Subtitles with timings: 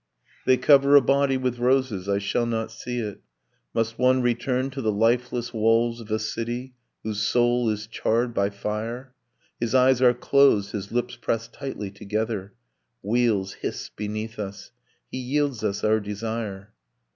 [0.47, 2.09] 'They cover a body with roses...
[2.09, 3.21] I shall not see it...
[3.75, 8.49] Must one return to the lifeless walls of a city Whose soul is charred by
[8.49, 9.13] fire?...'
[9.59, 12.53] His eyes are closed, his lips press tightly together.
[13.03, 14.71] Wheels hiss beneath us.
[15.11, 16.73] He yields us our desire.